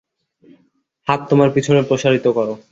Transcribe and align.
হাত 1.07 1.19
তোমার 1.29 1.49
পিছনে 1.55 1.81
প্রসারিত 1.83 2.25
করো। 2.37 2.53